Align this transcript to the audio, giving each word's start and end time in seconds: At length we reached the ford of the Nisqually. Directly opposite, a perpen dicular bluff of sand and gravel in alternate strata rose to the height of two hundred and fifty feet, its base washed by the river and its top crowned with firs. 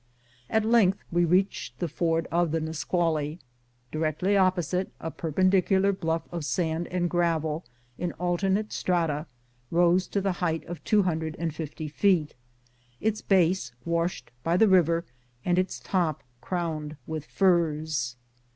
At 0.49 0.65
length 0.65 0.97
we 1.11 1.25
reached 1.25 1.77
the 1.77 1.87
ford 1.87 2.27
of 2.31 2.49
the 2.49 2.59
Nisqually. 2.59 3.37
Directly 3.91 4.35
opposite, 4.35 4.91
a 4.99 5.11
perpen 5.11 5.51
dicular 5.51 5.93
bluff 5.95 6.23
of 6.31 6.43
sand 6.43 6.87
and 6.87 7.07
gravel 7.07 7.63
in 7.99 8.11
alternate 8.13 8.73
strata 8.73 9.27
rose 9.69 10.07
to 10.07 10.19
the 10.19 10.31
height 10.41 10.65
of 10.65 10.83
two 10.83 11.03
hundred 11.03 11.35
and 11.37 11.53
fifty 11.53 11.87
feet, 11.87 12.33
its 12.99 13.21
base 13.21 13.73
washed 13.85 14.31
by 14.43 14.57
the 14.57 14.67
river 14.67 15.05
and 15.45 15.59
its 15.59 15.79
top 15.79 16.23
crowned 16.41 16.97
with 17.05 17.23
firs. 17.25 18.15